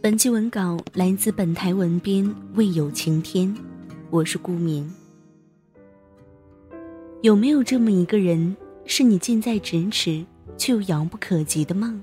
[0.00, 3.52] 本期文稿来自本台文编未有晴天，
[4.10, 4.88] 我是顾明。
[7.20, 10.24] 有没有这么一个人，是你近在咫尺
[10.56, 12.00] 却又遥不可及的梦？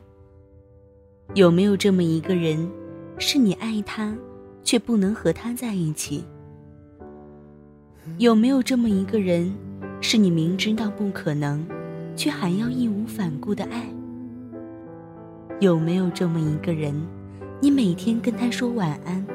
[1.36, 2.70] 有没有这么一个人，
[3.18, 4.14] 是你爱他
[4.62, 6.26] 却不能和他在一起？
[8.18, 9.56] 有没有这么一个人，
[10.02, 11.66] 是你明知道不可能，
[12.14, 13.88] 却还要义无反顾的爱？
[15.62, 16.94] 有没有这么一个人？
[17.62, 19.26] 你每天跟他说晚安，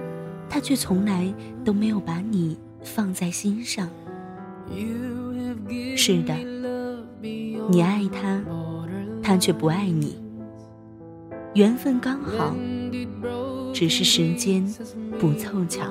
[0.49, 1.33] 他却从来
[1.65, 3.89] 都没有把你放在心上。
[5.97, 6.35] 是的，
[7.69, 8.43] 你爱他，
[9.23, 10.19] 他却不爱你。
[11.55, 12.55] 缘分刚好，
[13.73, 14.65] 只是时间
[15.19, 15.85] 不凑巧。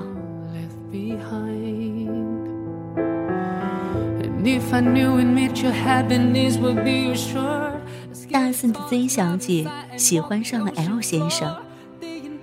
[8.31, 11.53] 大四的 Z 小姐喜欢上了 L 先生。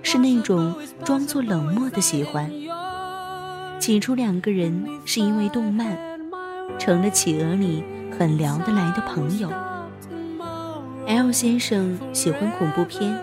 [0.09, 2.49] 是那种装作冷漠的喜欢。
[3.77, 5.97] 起初两个人是因为动漫，
[6.79, 7.83] 成了企鹅里
[8.17, 9.51] 很聊得来的朋友。
[11.07, 13.19] L 先生喜欢恐怖片，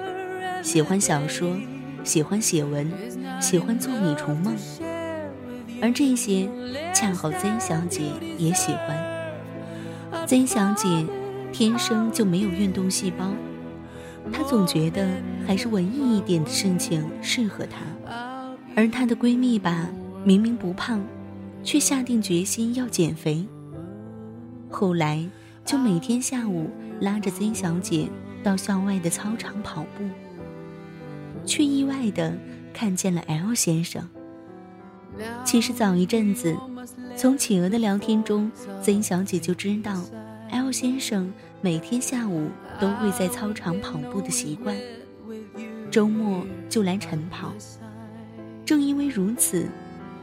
[0.63, 1.57] 喜欢小说，
[2.05, 2.93] 喜欢写文，
[3.41, 4.55] 喜欢做米虫梦，
[5.81, 6.47] 而这些
[6.93, 8.03] 恰好曾小姐
[8.37, 10.27] 也喜欢。
[10.27, 11.07] 曾小姐
[11.51, 13.25] 天生就没有运动细胞。
[14.33, 15.09] 她总觉得
[15.47, 17.79] 还是文艺一点的事情适合她，
[18.75, 19.89] 而她的闺蜜吧，
[20.25, 21.01] 明明不胖，
[21.63, 23.47] 却下定决心要减肥。
[24.71, 25.25] 后来
[25.65, 26.69] 就每天下午
[27.01, 28.09] 拉着曾小姐
[28.43, 30.05] 到校外的操场跑步，
[31.47, 32.37] 却意外的
[32.73, 34.09] 看见了 L 先生。
[35.45, 36.57] 其实早一阵子，
[37.17, 38.51] 从企鹅的聊天中
[38.83, 40.03] 曾小姐就知道。
[40.51, 41.33] L 先生
[41.65, 44.77] 每天下午都会在操场跑步的习惯，
[45.91, 47.55] 周末就来晨跑。
[48.67, 49.67] 正因为如此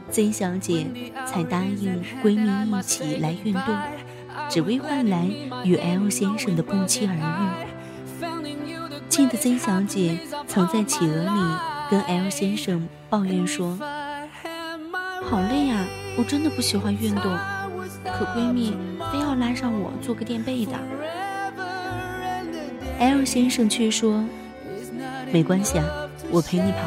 [0.08, 0.86] ，Z 小姐
[1.26, 3.76] 才答应闺蜜一起来运动，
[4.48, 5.28] 只为换来
[5.64, 8.22] 与 L 先生的不期而遇。
[9.08, 11.40] 记得 Z 小姐曾在企鹅里
[11.90, 13.76] 跟 L 先生抱怨说
[15.28, 15.84] ：“好累呀，
[16.16, 17.36] 我真的不喜欢运动。”
[18.04, 18.76] 可闺蜜
[19.10, 20.72] 非要拉上我做个垫背的
[23.02, 24.24] ，L 先生却说
[25.32, 25.84] ：“没关系啊，
[26.30, 26.78] 我陪你跑。”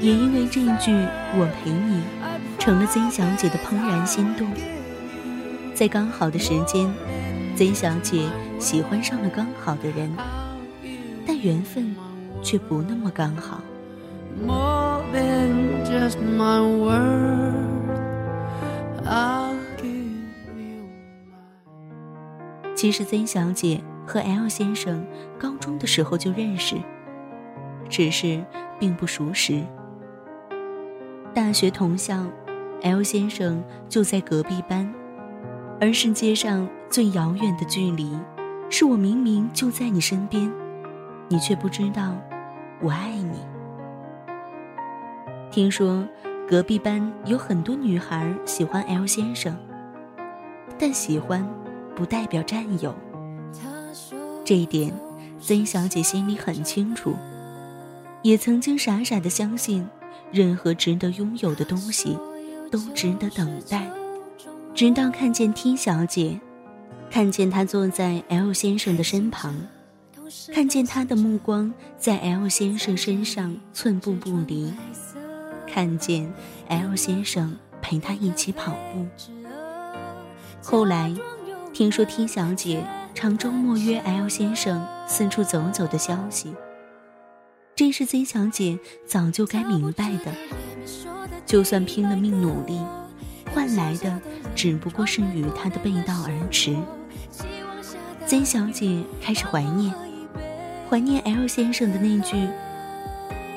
[0.00, 0.92] 也因为这一句
[1.34, 2.00] “我陪你”，
[2.60, 4.46] 成了 Z 小姐的怦然心动。
[5.74, 6.88] 在刚好的时间
[7.56, 8.22] ，Z 小姐
[8.60, 10.12] 喜欢上了刚好的人，
[11.26, 11.96] 但缘分
[12.40, 13.60] 却不那么刚好。
[22.84, 25.06] 其实曾小姐和 L 先生
[25.38, 26.76] 高中的时候就认识，
[27.88, 28.44] 只是
[28.78, 29.64] 并不熟识。
[31.32, 32.26] 大学同校
[32.82, 34.92] ，L 先生就在隔壁班，
[35.80, 38.14] 而世界上最遥远的距离，
[38.68, 40.52] 是我明明就在你身边，
[41.30, 42.14] 你却不知道
[42.82, 43.38] 我爱你。
[45.50, 46.06] 听说。
[46.46, 49.56] 隔壁班有很多女孩喜欢 L 先生，
[50.78, 51.42] 但喜欢
[51.96, 52.94] 不代表占有。
[54.44, 54.92] 这一点
[55.40, 57.14] 曾小姐心里很清楚，
[58.22, 59.86] 也曾经傻傻的相信，
[60.30, 62.18] 任何值得拥有的东西
[62.70, 63.90] 都值得等待。
[64.74, 66.40] 直到看见 T 小姐，
[67.10, 69.54] 看见她坐在 L 先生的身旁，
[70.52, 74.72] 看见她的目光在 L 先生身上寸步不离。
[75.66, 76.32] 看见
[76.68, 79.06] L 先生陪她一起跑步。
[80.62, 81.14] 后来，
[81.74, 82.84] 听说 T 小姐
[83.16, 86.54] 常周末约 L 先生四处走走的消息，
[87.74, 88.78] 这是 Z 小姐
[89.08, 90.32] 早就该明白的。
[91.44, 92.78] 就算拼了命努力，
[93.52, 94.20] 换来的
[94.54, 96.76] 只不过是与他的背道而驰。
[98.24, 99.92] Z 小姐开始怀念，
[100.88, 102.48] 怀念 L 先生的那句：“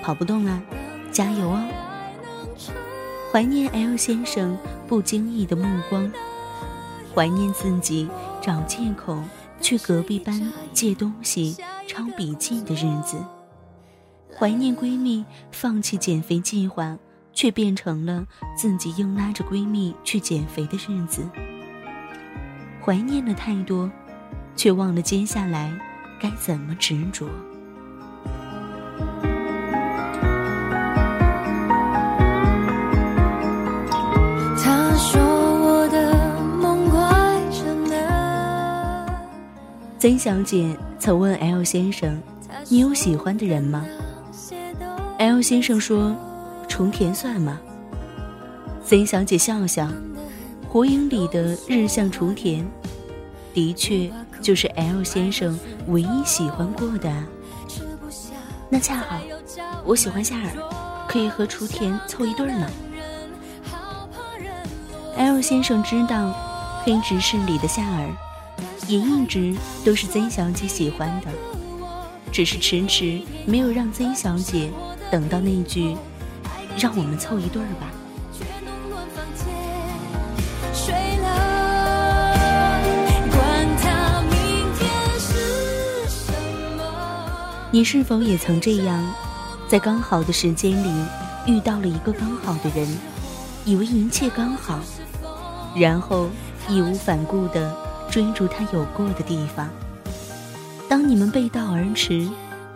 [0.01, 0.59] 跑不动了，
[1.11, 1.63] 加油哦。”
[3.31, 6.11] 怀念 L 先生不经意的目光，
[7.17, 8.07] 怀念自己
[8.39, 9.17] 找借口
[9.59, 13.17] 去隔壁班借东西、抄笔记的日子。
[14.31, 16.95] 怀念闺蜜放弃减肥计划，
[17.33, 18.23] 却变成了
[18.55, 21.27] 自己硬拉着闺蜜去减肥的日子。
[22.85, 23.89] 怀念了太多，
[24.55, 25.75] 却忘了接下来
[26.19, 27.27] 该怎么执着。
[39.99, 42.21] 曾小姐曾问 L 先生
[42.69, 43.83] ：“你有喜欢的人吗
[45.17, 46.15] ？”L 先生说
[46.69, 47.59] ：“雏田算吗？”
[48.85, 49.87] 曾小姐笑笑
[50.69, 52.63] ：“火影里的日向雏田，
[53.55, 54.07] 的确
[54.39, 57.11] 就是 L 先生唯一喜欢过的。
[58.69, 59.19] 那恰好，
[59.83, 60.51] 我喜欢夏尔，
[61.07, 62.69] 可以和雏田凑一对儿呢。
[65.17, 66.31] ”L 先生知道，
[66.83, 68.26] 黑执事里的夏尔。
[68.87, 71.27] 也一直都是曾小姐喜欢的，
[72.31, 74.71] 只是迟迟没有让曾小姐
[75.11, 75.95] 等到那句
[76.79, 77.91] “让我们凑一对儿吧”。
[87.69, 89.13] 你是否也曾这样，
[89.67, 91.05] 在刚好的时间里
[91.45, 92.87] 遇到了一个刚好的人，
[93.65, 94.79] 以为一切刚好，
[95.75, 96.29] 然后
[96.69, 97.86] 义无反顾的。
[98.09, 99.69] 追逐他有过的地方。
[100.89, 102.27] 当你们背道而驰，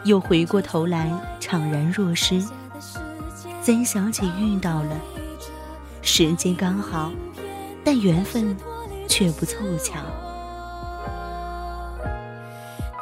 [0.03, 2.43] 又回过头来怅然若失。
[3.63, 4.89] 曾小姐遇到了，
[6.01, 7.11] 时间刚好，
[7.83, 8.57] 但缘分
[9.07, 9.99] 却不凑巧。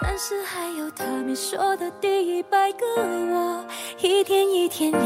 [0.01, 2.85] 但是还有他没说的第一百个
[3.31, 3.63] 我，
[4.01, 4.99] 一天一天咬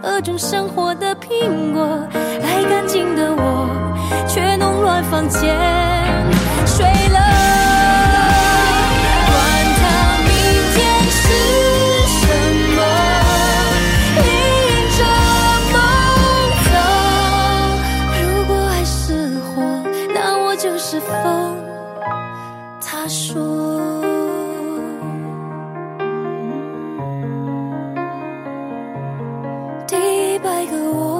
[0.00, 3.68] 各种生活的苹果，爱干净的我，
[4.28, 6.19] 却弄乱房间。
[6.80, 7.18] 睡了，
[9.26, 9.32] 管
[9.76, 9.82] 他
[10.24, 10.30] 明
[10.72, 10.78] 天
[11.10, 11.22] 是
[12.16, 12.22] 什
[12.74, 12.78] 么，
[14.16, 14.24] 迎
[14.96, 14.98] 着
[15.74, 15.76] 梦
[16.64, 16.72] 走。
[18.22, 18.98] 如果爱是
[19.40, 19.52] 火，
[20.14, 21.10] 那我就是风。
[22.80, 23.36] 他说，
[29.86, 29.96] 第
[30.34, 31.19] 一百个我。